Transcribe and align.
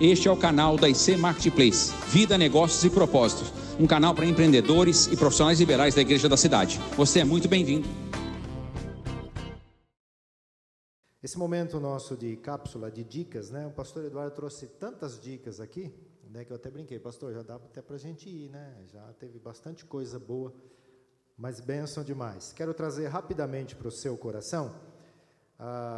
Este 0.00 0.28
é 0.28 0.32
o 0.32 0.36
canal 0.36 0.78
da 0.78 0.88
IC 0.88 1.18
Marketplace, 1.18 1.92
Vida, 2.06 2.38
Negócios 2.38 2.82
e 2.84 2.88
Propósitos, 2.88 3.52
um 3.78 3.86
canal 3.86 4.14
para 4.14 4.24
empreendedores 4.24 5.06
e 5.08 5.14
profissionais 5.14 5.60
liberais 5.60 5.94
da 5.94 6.00
Igreja 6.00 6.26
da 6.26 6.38
Cidade. 6.38 6.78
Você 6.96 7.20
é 7.20 7.24
muito 7.24 7.46
bem-vindo. 7.46 7.86
Esse 11.22 11.36
momento 11.36 11.78
nosso 11.78 12.16
de 12.16 12.34
cápsula 12.36 12.90
de 12.90 13.04
dicas, 13.04 13.50
né? 13.50 13.66
O 13.66 13.72
pastor 13.72 14.06
Eduardo 14.06 14.34
trouxe 14.34 14.68
tantas 14.68 15.20
dicas 15.20 15.60
aqui, 15.60 15.92
né? 16.30 16.46
Que 16.46 16.52
eu 16.52 16.56
até 16.56 16.70
brinquei, 16.70 16.98
pastor, 16.98 17.34
já 17.34 17.42
dá 17.42 17.56
até 17.56 17.82
para 17.82 17.96
a 17.96 17.98
gente 17.98 18.26
ir, 18.26 18.48
né? 18.48 18.74
Já 18.90 19.02
teve 19.18 19.38
bastante 19.38 19.84
coisa 19.84 20.18
boa, 20.18 20.50
mas 21.36 21.60
bênção 21.60 22.02
demais. 22.02 22.54
Quero 22.54 22.72
trazer 22.72 23.08
rapidamente 23.08 23.76
para 23.76 23.88
o 23.88 23.92
seu 23.92 24.16
coração 24.16 24.74
ah, 25.62 25.89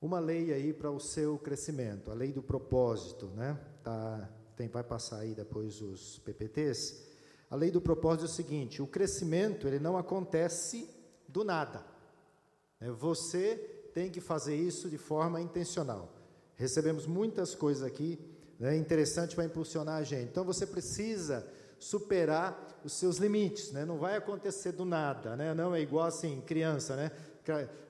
uma 0.00 0.20
lei 0.20 0.52
aí 0.52 0.72
para 0.72 0.90
o 0.90 1.00
seu 1.00 1.38
crescimento, 1.38 2.10
a 2.10 2.14
lei 2.14 2.32
do 2.32 2.42
propósito, 2.42 3.26
né? 3.34 3.58
Tá, 3.82 4.28
tem, 4.56 4.68
vai 4.68 4.84
passar 4.84 5.18
aí 5.20 5.34
depois 5.34 5.80
os 5.80 6.18
PPTs. 6.20 7.06
A 7.50 7.56
lei 7.56 7.70
do 7.70 7.80
propósito 7.80 8.22
é 8.22 8.28
o 8.28 8.32
seguinte: 8.32 8.82
o 8.82 8.86
crescimento 8.86 9.66
ele 9.66 9.78
não 9.78 9.96
acontece 9.96 10.88
do 11.26 11.44
nada. 11.44 11.84
Né? 12.80 12.90
Você 12.92 13.56
tem 13.94 14.10
que 14.10 14.20
fazer 14.20 14.54
isso 14.54 14.88
de 14.88 14.98
forma 14.98 15.40
intencional. 15.40 16.12
Recebemos 16.56 17.06
muitas 17.06 17.54
coisas 17.54 17.82
aqui, 17.82 18.18
né, 18.58 18.76
interessante 18.76 19.34
para 19.34 19.44
impulsionar 19.44 19.96
a 19.96 20.02
gente. 20.02 20.28
Então 20.28 20.44
você 20.44 20.66
precisa 20.66 21.46
superar 21.78 22.80
os 22.84 22.92
seus 22.92 23.18
limites, 23.18 23.72
né? 23.72 23.84
Não 23.84 23.98
vai 23.98 24.16
acontecer 24.16 24.72
do 24.72 24.84
nada, 24.84 25.36
né? 25.36 25.54
Não 25.54 25.74
é 25.74 25.80
igual 25.80 26.06
assim 26.06 26.40
criança, 26.40 26.96
né? 26.96 27.12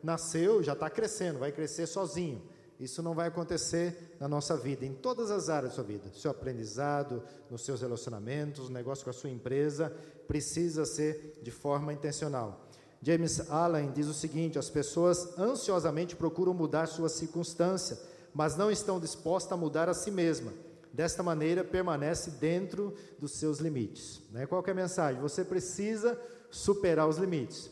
Nasceu, 0.03 0.63
já 0.63 0.73
está 0.73 0.89
crescendo, 0.89 1.39
vai 1.39 1.53
crescer 1.53 1.87
sozinho. 1.87 2.43
Isso 2.79 3.03
não 3.03 3.13
vai 3.13 3.27
acontecer 3.27 4.17
na 4.21 4.29
nossa 4.29 4.57
vida, 4.57 4.87
em 4.87 4.95
todas 4.95 5.31
as 5.33 5.49
áreas 5.49 5.73
da 5.73 5.75
sua 5.77 5.85
vida. 5.85 6.05
Seu 6.15 6.31
aprendizado, 6.31 7.23
nos 7.51 7.65
seus 7.65 7.81
relacionamentos, 7.81 8.71
negócio 8.71 9.03
com 9.03 9.11
a 9.11 9.13
sua 9.13 9.31
empresa, 9.31 9.93
precisa 10.29 10.85
ser 10.85 11.41
de 11.43 11.51
forma 11.51 11.93
intencional. 11.93 12.69
James 13.03 13.51
Allen 13.51 13.91
diz 13.93 14.07
o 14.07 14.15
seguinte: 14.15 14.59
as 14.59 14.71
pessoas 14.71 15.37
ansiosamente 15.39 16.15
procuram 16.15 16.55
mudar 16.55 16.87
sua 16.87 17.09
circunstância, 17.09 17.99
mas 18.33 18.57
não 18.57 18.71
estão 18.71 19.01
dispostas 19.01 19.53
a 19.53 19.57
mudar 19.57 19.89
a 19.89 19.95
si 19.95 20.11
mesma. 20.11 20.53
Desta 20.93 21.23
maneira, 21.23 21.65
permanece 21.65 22.31
dentro 22.31 22.95
dos 23.19 23.33
seus 23.33 23.59
limites. 23.59 24.23
Né? 24.31 24.47
Qual 24.47 24.65
é 24.67 24.71
a 24.71 24.75
mensagem? 24.75 25.21
Você 25.21 25.45
precisa 25.45 26.19
superar 26.51 27.09
os 27.09 27.19
limites. 27.19 27.71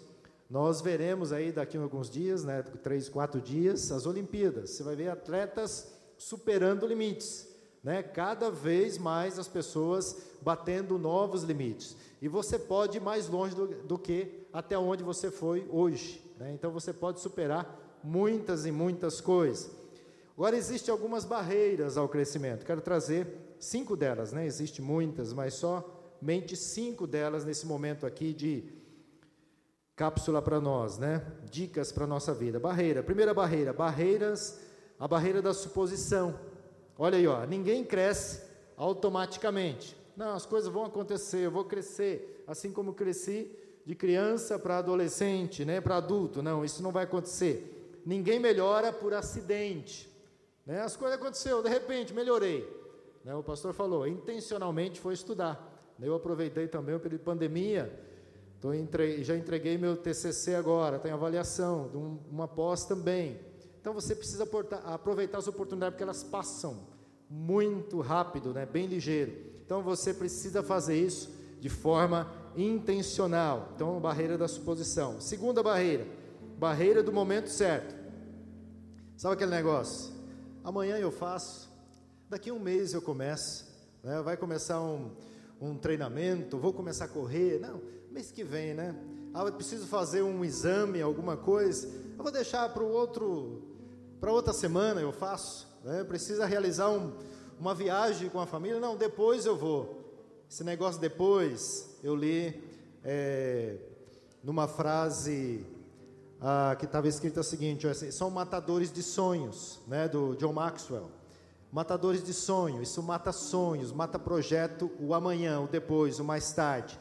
Nós 0.49 0.81
veremos 0.81 1.33
aí 1.33 1.51
daqui 1.51 1.77
a 1.77 1.81
alguns 1.81 2.09
dias, 2.09 2.45
né, 2.45 2.63
três, 2.83 3.09
quatro 3.09 3.41
dias, 3.41 3.91
as 3.91 4.07
Olimpíadas. 4.07 4.71
Você 4.71 4.83
vai 4.83 4.95
ver 4.95 5.09
atletas 5.09 5.93
superando 6.17 6.87
limites, 6.87 7.49
né? 7.83 8.03
Cada 8.03 8.51
vez 8.51 8.97
mais 8.97 9.39
as 9.39 9.49
pessoas 9.49 10.17
batendo 10.41 10.99
novos 10.99 11.43
limites. 11.43 11.97
E 12.23 12.29
você 12.29 12.59
pode 12.59 12.99
ir 12.99 13.01
mais 13.01 13.29
longe 13.29 13.55
do, 13.55 13.67
do 13.67 13.99
que 13.99 14.47
até 14.53 14.79
onde 14.79 15.03
você 15.03 15.31
foi 15.31 15.67
hoje. 15.71 16.23
Né? 16.39 16.53
Então 16.53 16.71
você 16.71 16.93
pode 16.93 17.21
superar 17.21 17.99
muitas 18.03 18.65
e 18.65 18.73
muitas 18.73 19.21
coisas. 19.21 19.71
Agora 20.37 20.57
existem 20.57 20.93
algumas 20.93 21.25
barreiras 21.25 21.97
ao 21.97 22.09
crescimento. 22.09 22.65
Quero 22.65 22.81
trazer 22.81 23.27
cinco 23.59 23.97
delas, 23.97 24.33
né? 24.33 24.47
Existem 24.47 24.85
muitas, 24.85 25.33
mas 25.33 25.55
somente 25.55 26.55
cinco 26.57 27.07
delas 27.07 27.45
nesse 27.45 27.67
momento 27.67 28.07
aqui 28.07 28.33
de 28.33 28.65
cápsula 29.97 30.43
para 30.43 30.61
nós, 30.61 30.99
né? 30.99 31.25
Dicas 31.51 31.91
para 31.91 32.07
nossa 32.07 32.35
vida. 32.35 32.61
Barreira. 32.61 33.03
Primeira 33.03 33.33
barreira, 33.33 33.73
barreiras, 33.73 34.61
a 35.01 35.09
barreira 35.09 35.41
da 35.41 35.55
suposição. 35.55 36.39
Olha 36.99 37.17
aí, 37.17 37.27
ó, 37.27 37.45
ninguém 37.47 37.83
cresce 37.83 38.43
automaticamente. 38.77 39.97
Não, 40.15 40.35
as 40.35 40.45
coisas 40.45 40.71
vão 40.71 40.85
acontecer, 40.85 41.39
eu 41.39 41.51
vou 41.51 41.65
crescer, 41.65 42.45
assim 42.47 42.71
como 42.71 42.93
cresci 42.93 43.51
de 43.85 43.95
criança 43.95 44.59
para 44.59 44.79
adolescente, 44.79 45.65
né, 45.65 45.81
para 45.81 45.97
adulto. 45.97 46.43
Não, 46.43 46.65
isso 46.65 46.83
não 46.83 46.93
vai 46.93 47.05
acontecer. 47.05 48.01
Ninguém 48.05 48.39
melhora 48.39 48.93
por 48.93 49.15
acidente. 49.15 50.11
Né? 50.65 50.81
As 50.81 50.97
coisas 50.97 51.19
aconteceram, 51.19 51.63
de 51.63 51.69
repente 51.69 52.13
melhorei. 52.13 52.69
Né? 53.25 53.35
O 53.35 53.43
pastor 53.43 53.73
falou, 53.73 54.07
intencionalmente 54.07 55.01
foi 55.01 55.15
estudar. 55.15 55.95
Eu 56.01 56.15
aproveitei 56.15 56.69
também 56.69 56.95
o 56.95 57.01
período 57.01 57.21
de 57.21 57.25
pandemia 57.25 58.07
Tô 58.61 58.73
entre, 58.73 59.23
já 59.23 59.37
entreguei 59.37 59.77
meu 59.77 59.97
TCC 59.97 60.55
agora, 60.55 60.99
tem 60.99 61.13
avaliação, 61.13 61.89
de 61.89 61.97
um, 61.97 62.19
uma 62.31 62.49
pós 62.49 62.85
também. 62.85 63.39
Então 63.81 63.93
você 63.93 64.15
precisa 64.15 64.47
portar, 64.47 64.83
aproveitar 64.85 65.39
as 65.39 65.47
oportunidades 65.47 65.95
porque 65.95 66.03
elas 66.03 66.23
passam 66.23 66.87
muito 67.29 68.01
rápido, 68.01 68.53
né? 68.53 68.67
bem 68.67 68.87
ligeiro. 68.87 69.33
Então 69.65 69.83
você 69.83 70.15
precisa 70.15 70.63
fazer 70.63 70.97
isso 70.97 71.31
de 71.61 71.69
forma 71.69 72.31
intencional. 72.57 73.73
Então, 73.75 74.01
barreira 74.01 74.39
da 74.39 74.49
suposição. 74.49 75.21
Segunda 75.21 75.63
barreira, 75.63 76.07
barreira 76.59 77.03
do 77.03 77.13
momento 77.13 77.49
certo. 77.49 77.95
Sabe 79.17 79.35
aquele 79.35 79.51
negócio? 79.51 80.13
Amanhã 80.65 80.97
eu 80.97 81.11
faço, 81.11 81.71
daqui 82.29 82.51
a 82.51 82.55
um 82.55 82.59
mês 82.59 82.93
eu 82.93 83.03
começo, 83.03 83.67
né? 84.03 84.21
vai 84.23 84.37
começar 84.37 84.81
um, 84.81 85.11
um 85.61 85.77
treinamento, 85.77 86.59
vou 86.59 86.73
começar 86.73 87.07
a 87.07 87.09
correr. 87.09 87.59
Não, 87.59 87.81
mês 88.11 88.31
que 88.31 88.45
vem, 88.45 88.75
né? 88.75 88.95
Ah, 89.33 89.45
eu 89.45 89.53
preciso 89.53 89.87
fazer 89.87 90.23
um 90.23 90.45
exame, 90.45 91.01
alguma 91.01 91.37
coisa. 91.37 91.87
Eu 92.17 92.23
vou 92.23 92.33
deixar 92.33 92.69
para 92.73 92.83
o 92.83 92.91
outro, 92.91 93.63
para 94.21 94.33
outra 94.33 94.53
semana 94.53 95.01
eu 95.01 95.13
faço. 95.13 95.69
Né? 95.85 96.05
Precisa 96.05 96.47
realizar 96.47 96.89
um, 96.91 97.13
uma 97.59 97.75
viagem 97.75 98.29
com 98.29 98.41
a 98.41 98.47
família? 98.47 98.81
Não, 98.81 98.97
depois 98.97 99.45
eu 99.45 99.57
vou. 99.57 100.05
Esse 100.51 100.65
negócio 100.65 101.01
depois, 101.01 101.99
eu 102.03 102.15
li 102.15 102.63
é, 103.05 103.77
numa 104.43 104.67
frase 104.69 105.67
ah, 106.41 106.77
que 106.79 106.85
estava 106.85 107.09
escrita 107.09 107.41
o 107.41 107.45
seguinte: 107.45 107.87
são 108.13 108.31
matadores 108.31 108.93
de 108.93 109.03
sonhos, 109.03 109.81
né? 109.87 110.09
Do 110.09 110.35
John 110.37 110.53
Maxwell. 110.53 111.11
Matadores 111.77 112.25
de 112.25 112.33
sonhos, 112.33 112.89
isso 112.89 113.03
mata 113.03 113.33
sonhos, 113.33 113.93
mata 113.93 114.19
projeto, 114.19 114.91
o 114.99 115.13
amanhã, 115.13 115.61
o 115.61 115.67
depois, 115.67 116.19
o 116.19 116.25
mais 116.25 116.51
tarde. 116.51 116.99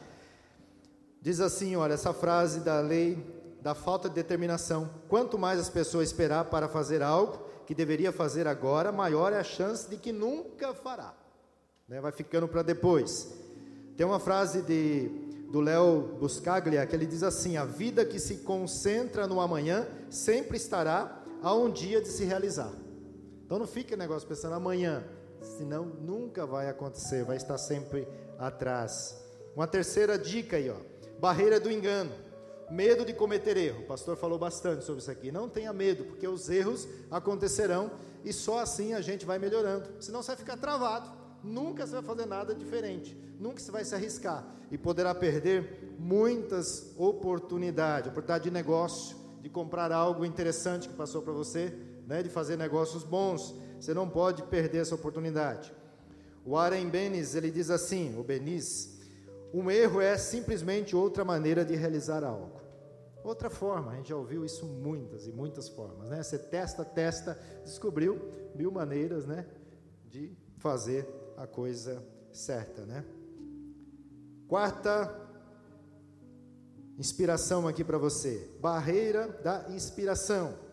Diz 1.18 1.40
assim, 1.40 1.74
olha, 1.76 1.94
essa 1.94 2.12
frase 2.12 2.60
da 2.60 2.78
lei 2.80 3.16
da 3.62 3.74
falta 3.74 4.06
de 4.06 4.14
determinação. 4.14 4.90
Quanto 5.08 5.38
mais 5.38 5.58
as 5.58 5.70
pessoas 5.70 6.08
esperar 6.08 6.44
para 6.50 6.68
fazer 6.68 7.02
algo 7.02 7.38
que 7.66 7.74
deveria 7.74 8.12
fazer 8.12 8.46
agora, 8.46 8.92
maior 8.92 9.32
é 9.32 9.38
a 9.38 9.42
chance 9.42 9.88
de 9.88 9.96
que 9.96 10.12
nunca 10.12 10.74
fará. 10.74 11.14
Né? 11.88 11.98
Vai 11.98 12.12
ficando 12.12 12.46
para 12.46 12.60
depois. 12.60 13.34
Tem 13.96 14.04
uma 14.04 14.20
frase 14.20 14.60
de, 14.60 15.08
do 15.50 15.58
Léo 15.58 16.18
Buscaglia 16.20 16.84
que 16.84 16.94
ele 16.94 17.06
diz 17.06 17.22
assim: 17.22 17.56
A 17.56 17.64
vida 17.64 18.04
que 18.04 18.18
se 18.18 18.36
concentra 18.42 19.26
no 19.26 19.40
amanhã 19.40 19.88
sempre 20.10 20.58
estará 20.58 21.24
a 21.42 21.54
um 21.54 21.70
dia 21.70 21.98
de 22.02 22.08
se 22.08 22.26
realizar. 22.26 22.84
Então 23.46 23.58
não 23.58 23.66
fique 23.66 23.96
negócio 23.96 24.28
pensando 24.28 24.54
amanhã, 24.54 25.02
senão 25.40 25.86
nunca 25.86 26.44
vai 26.44 26.68
acontecer, 26.68 27.24
vai 27.24 27.36
estar 27.36 27.56
sempre 27.56 28.06
atrás. 28.38 29.24
Uma 29.54 29.66
terceira 29.66 30.18
dica 30.18 30.56
aí, 30.56 30.68
ó 30.68 30.76
Barreira 31.18 31.58
do 31.58 31.70
engano. 31.70 32.12
Medo 32.70 33.04
de 33.04 33.14
cometer 33.14 33.56
erro. 33.56 33.82
O 33.82 33.86
pastor 33.86 34.16
falou 34.16 34.38
bastante 34.38 34.84
sobre 34.84 35.00
isso 35.00 35.10
aqui. 35.10 35.32
Não 35.32 35.48
tenha 35.48 35.72
medo, 35.72 36.04
porque 36.04 36.26
os 36.26 36.48
erros 36.50 36.86
acontecerão 37.10 37.90
e 38.24 38.32
só 38.32 38.58
assim 38.58 38.92
a 38.92 39.00
gente 39.00 39.24
vai 39.24 39.38
melhorando. 39.38 39.88
Senão 40.00 40.22
você 40.22 40.28
vai 40.28 40.36
ficar 40.36 40.56
travado. 40.56 41.10
Nunca 41.42 41.86
você 41.86 41.92
vai 41.92 42.02
fazer 42.02 42.26
nada 42.26 42.54
diferente. 42.54 43.16
Nunca 43.38 43.60
você 43.60 43.70
vai 43.70 43.84
se 43.84 43.94
arriscar. 43.94 44.44
E 44.70 44.76
poderá 44.76 45.14
perder 45.14 45.94
muitas 45.98 46.92
oportunidades 46.98 48.10
oportunidade 48.10 48.44
de 48.44 48.50
negócio, 48.50 49.16
de 49.40 49.48
comprar 49.48 49.92
algo 49.92 50.24
interessante 50.24 50.88
que 50.88 50.94
passou 50.94 51.22
para 51.22 51.32
você, 51.32 51.72
né, 52.06 52.22
de 52.22 52.28
fazer 52.28 52.56
negócios 52.56 53.02
bons. 53.02 53.54
Você 53.78 53.92
não 53.92 54.08
pode 54.08 54.42
perder 54.44 54.78
essa 54.78 54.94
oportunidade. 54.94 55.74
O 56.44 56.56
Aren 56.56 56.88
Benes, 56.88 57.34
ele 57.34 57.50
diz 57.50 57.70
assim, 57.70 58.16
o 58.18 58.22
Benis, 58.22 59.00
um 59.52 59.70
erro 59.70 60.00
é 60.00 60.16
simplesmente 60.16 60.94
outra 60.94 61.24
maneira 61.24 61.64
de 61.64 61.74
realizar 61.74 62.22
algo. 62.22 62.60
Outra 63.24 63.50
forma, 63.50 63.90
a 63.90 63.96
gente 63.96 64.10
já 64.10 64.16
ouviu 64.16 64.44
isso 64.44 64.64
muitas 64.64 65.26
e 65.26 65.32
muitas 65.32 65.68
formas, 65.68 66.08
né? 66.08 66.22
Você 66.22 66.38
testa, 66.38 66.84
testa, 66.84 67.36
descobriu 67.64 68.20
mil 68.54 68.70
maneiras, 68.70 69.26
né, 69.26 69.44
de 70.08 70.30
fazer 70.58 71.08
a 71.36 71.44
coisa 71.44 72.00
certa, 72.32 72.86
né? 72.86 73.04
Quarta 74.46 75.12
inspiração 76.96 77.66
aqui 77.66 77.82
para 77.82 77.98
você, 77.98 78.48
barreira 78.60 79.26
da 79.42 79.66
inspiração. 79.70 80.65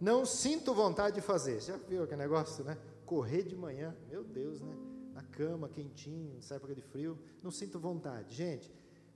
Não 0.00 0.24
sinto 0.26 0.74
vontade 0.74 1.16
de 1.16 1.20
fazer. 1.20 1.60
Já 1.60 1.76
viu 1.76 2.02
aquele 2.02 2.22
negócio, 2.22 2.64
né? 2.64 2.76
Correr 3.04 3.42
de 3.42 3.56
manhã, 3.56 3.96
meu 4.08 4.22
Deus, 4.24 4.60
né? 4.60 4.74
cama, 5.36 5.68
quentinho, 5.68 6.34
nessa 6.34 6.54
época 6.54 6.74
de 6.74 6.80
frio, 6.80 7.18
não 7.42 7.50
sinto 7.50 7.78
vontade. 7.78 8.34
Gente, 8.34 8.72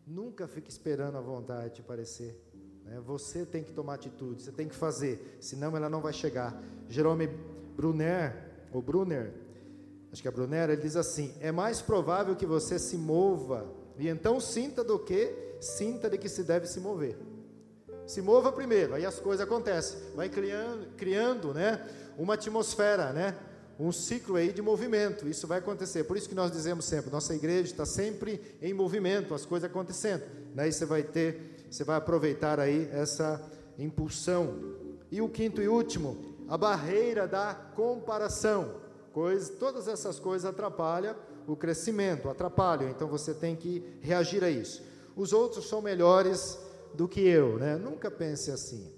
nunca 0.07 0.47
fique 0.47 0.71
esperando 0.71 1.17
a 1.17 1.21
vontade 1.21 1.77
te 1.77 1.83
parecer. 1.83 2.39
Né? 2.85 3.01
Você 3.01 3.47
tem 3.47 3.65
que 3.65 3.73
tomar 3.73 3.95
atitude, 3.95 4.43
você 4.43 4.53
tem 4.53 4.69
que 4.69 4.75
fazer, 4.75 5.39
senão 5.41 5.75
ela 5.77 5.89
não 5.89 6.01
vai 6.01 6.13
chegar. 6.13 6.63
Jerome 6.89 7.27
Brunner, 7.75 8.69
o 8.73 8.83
Brunner, 8.83 9.33
acho 10.13 10.21
que 10.21 10.29
é 10.29 10.31
Brunner, 10.31 10.71
ele 10.71 10.83
diz 10.83 10.95
assim: 10.95 11.35
é 11.41 11.51
mais 11.51 11.81
provável 11.81 12.37
que 12.37 12.47
você 12.47 12.79
se 12.79 12.97
mova 12.97 13.67
e 13.99 14.09
então 14.09 14.39
sinta 14.41 14.85
do 14.85 14.99
que 14.99 15.57
sinta 15.61 16.09
de 16.09 16.19
que 16.19 16.29
se 16.29 16.45
deve 16.45 16.67
se 16.67 16.81
mover. 16.81 17.19
Se 18.11 18.21
mova 18.21 18.51
primeiro, 18.51 18.93
aí 18.93 19.07
as 19.07 19.21
coisas 19.21 19.41
acontecem, 19.47 19.97
vai 20.17 20.29
criando, 20.29 20.85
criando, 20.97 21.55
né, 21.55 21.81
uma 22.19 22.35
atmosfera, 22.35 23.13
né, 23.13 23.37
um 23.79 23.93
ciclo 23.93 24.35
aí 24.35 24.53
de 24.53 24.61
movimento. 24.61 25.29
Isso 25.29 25.47
vai 25.47 25.61
acontecer. 25.61 26.03
Por 26.03 26.17
isso 26.17 26.29
que 26.29 26.35
nós 26.35 26.51
dizemos 26.51 26.87
sempre, 26.87 27.09
nossa 27.09 27.33
igreja 27.37 27.71
está 27.71 27.87
sempre 27.87 28.41
em 28.61 28.75
movimento, 28.75 29.33
as 29.33 29.47
coisas 29.47 29.71
acontecendo. 29.71 30.25
Daí 30.57 30.73
você 30.73 30.85
vai 30.85 31.05
ter, 31.05 31.65
você 31.71 31.85
vai 31.85 31.99
aproveitar 31.99 32.59
aí 32.59 32.91
essa 32.93 33.41
impulsão. 33.79 34.59
E 35.09 35.21
o 35.21 35.29
quinto 35.29 35.63
e 35.63 35.69
último, 35.69 36.35
a 36.49 36.59
barreira 36.59 37.29
da 37.29 37.55
comparação. 37.77 38.75
Coisa, 39.13 39.53
todas 39.53 39.87
essas 39.87 40.19
coisas 40.19 40.51
atrapalham 40.51 41.15
o 41.47 41.55
crescimento, 41.55 42.29
atrapalham. 42.29 42.91
Então 42.91 43.07
você 43.07 43.33
tem 43.33 43.55
que 43.55 43.85
reagir 44.01 44.43
a 44.43 44.51
isso. 44.51 44.83
Os 45.15 45.33
outros 45.33 45.69
são 45.69 45.81
melhores 45.81 46.59
do 46.95 47.09
que 47.09 47.21
eu, 47.21 47.59
né? 47.59 47.77
Nunca 47.77 48.11
pense 48.11 48.51
assim. 48.51 48.91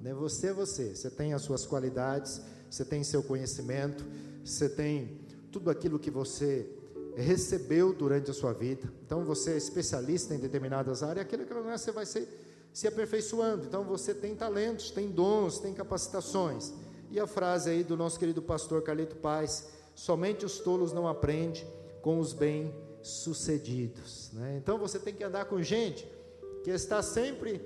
Né? 0.00 0.12
Você 0.14 0.48
é 0.48 0.52
você. 0.52 0.94
Você 0.94 1.10
tem 1.10 1.34
as 1.34 1.42
suas 1.42 1.66
qualidades, 1.66 2.40
você 2.70 2.84
tem 2.84 3.04
seu 3.04 3.22
conhecimento, 3.22 4.04
você 4.44 4.68
tem 4.68 5.20
tudo 5.50 5.70
aquilo 5.70 5.98
que 5.98 6.10
você 6.10 6.68
recebeu 7.16 7.92
durante 7.92 8.30
a 8.30 8.34
sua 8.34 8.52
vida. 8.52 8.92
Então 9.04 9.24
você 9.24 9.52
é 9.52 9.56
especialista 9.56 10.34
em 10.34 10.38
determinadas 10.38 11.02
áreas, 11.02 11.26
aquilo 11.26 11.44
que 11.44 11.52
é, 11.52 11.78
você 11.78 11.90
vai 11.92 12.06
ser 12.06 12.28
se 12.72 12.86
aperfeiçoando. 12.86 13.66
Então 13.66 13.82
você 13.84 14.14
tem 14.14 14.34
talentos, 14.34 14.90
tem 14.90 15.10
dons, 15.10 15.58
tem 15.58 15.74
capacitações. 15.74 16.72
E 17.10 17.18
a 17.18 17.26
frase 17.26 17.70
aí 17.70 17.82
do 17.82 17.96
nosso 17.96 18.16
querido 18.18 18.40
pastor 18.40 18.82
Carlito 18.82 19.16
Paz: 19.16 19.68
somente 19.94 20.46
os 20.46 20.60
tolos 20.60 20.92
não 20.92 21.08
aprendem 21.08 21.66
com 22.00 22.18
os 22.18 22.32
bem-sucedidos. 22.32 24.30
Né? 24.32 24.56
Então 24.56 24.78
você 24.78 24.98
tem 24.98 25.12
que 25.12 25.24
andar 25.24 25.44
com 25.46 25.60
gente 25.62 26.08
que 26.62 26.70
está 26.70 27.02
sempre 27.02 27.60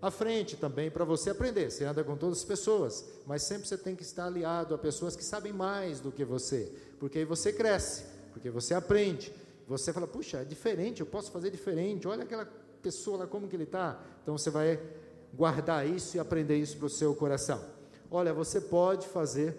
à 0.00 0.10
frente 0.10 0.56
também 0.56 0.90
para 0.90 1.04
você 1.04 1.30
aprender. 1.30 1.70
Você 1.70 1.84
anda 1.84 2.04
com 2.04 2.16
todas 2.16 2.38
as 2.38 2.44
pessoas, 2.44 3.04
mas 3.26 3.42
sempre 3.42 3.66
você 3.66 3.76
tem 3.76 3.96
que 3.96 4.02
estar 4.02 4.26
aliado 4.26 4.74
a 4.74 4.78
pessoas 4.78 5.16
que 5.16 5.24
sabem 5.24 5.52
mais 5.52 6.00
do 6.00 6.12
que 6.12 6.24
você, 6.24 6.72
porque 6.98 7.18
aí 7.18 7.24
você 7.24 7.52
cresce, 7.52 8.04
porque 8.32 8.50
você 8.50 8.74
aprende. 8.74 9.32
Você 9.66 9.92
fala, 9.92 10.06
puxa, 10.06 10.38
é 10.38 10.44
diferente, 10.44 11.00
eu 11.00 11.06
posso 11.06 11.30
fazer 11.32 11.50
diferente. 11.50 12.06
Olha 12.06 12.22
aquela 12.22 12.46
pessoa 12.80 13.18
lá, 13.18 13.26
como 13.26 13.48
que 13.48 13.56
ele 13.56 13.64
está? 13.64 14.00
Então 14.22 14.38
você 14.38 14.48
vai 14.48 14.80
guardar 15.34 15.88
isso 15.88 16.16
e 16.16 16.20
aprender 16.20 16.56
isso 16.56 16.76
para 16.76 16.86
o 16.86 16.90
seu 16.90 17.14
coração. 17.14 17.62
Olha, 18.08 18.32
você 18.32 18.60
pode 18.60 19.08
fazer 19.08 19.56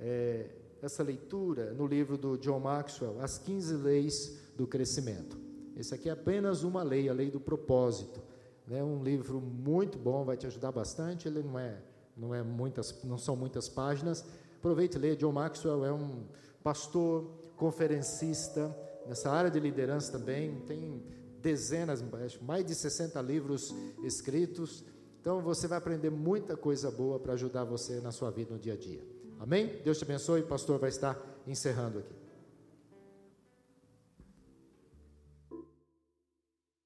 é, 0.00 0.46
essa 0.80 1.02
leitura 1.02 1.74
no 1.74 1.86
livro 1.86 2.16
do 2.16 2.38
John 2.38 2.58
Maxwell, 2.58 3.20
As 3.20 3.36
15 3.36 3.74
Leis 3.74 4.38
do 4.56 4.66
Crescimento. 4.66 5.47
Esse 5.78 5.94
aqui 5.94 6.08
é 6.08 6.12
apenas 6.12 6.64
uma 6.64 6.82
lei, 6.82 7.08
a 7.08 7.12
lei 7.12 7.30
do 7.30 7.38
propósito. 7.38 8.20
É 8.68 8.74
né? 8.74 8.82
um 8.82 9.02
livro 9.02 9.40
muito 9.40 9.96
bom, 9.96 10.24
vai 10.24 10.36
te 10.36 10.44
ajudar 10.44 10.72
bastante. 10.72 11.28
Ele 11.28 11.40
não 11.40 11.56
é, 11.56 11.78
não 12.16 12.34
é 12.34 12.42
muitas, 12.42 13.00
não 13.04 13.16
são 13.16 13.36
muitas 13.36 13.68
páginas. 13.68 14.24
Aproveite 14.58 14.96
e 14.96 15.00
leia. 15.00 15.16
John 15.16 15.30
Maxwell 15.30 15.84
é 15.84 15.92
um 15.92 16.24
pastor, 16.64 17.30
conferencista 17.56 18.76
nessa 19.06 19.30
área 19.30 19.50
de 19.50 19.60
liderança 19.60 20.10
também. 20.10 20.60
Tem 20.66 21.00
dezenas, 21.40 22.04
mais 22.42 22.64
de 22.64 22.74
60 22.74 23.22
livros 23.22 23.72
escritos. 24.02 24.84
Então 25.20 25.40
você 25.40 25.68
vai 25.68 25.78
aprender 25.78 26.10
muita 26.10 26.56
coisa 26.56 26.90
boa 26.90 27.20
para 27.20 27.34
ajudar 27.34 27.62
você 27.62 28.00
na 28.00 28.10
sua 28.10 28.32
vida 28.32 28.52
no 28.52 28.58
dia 28.58 28.72
a 28.72 28.76
dia. 28.76 29.02
Amém? 29.38 29.80
Deus 29.84 29.98
te 29.98 30.02
abençoe. 30.02 30.40
O 30.40 30.46
pastor 30.46 30.80
vai 30.80 30.88
estar 30.88 31.16
encerrando 31.46 32.00
aqui. 32.00 32.17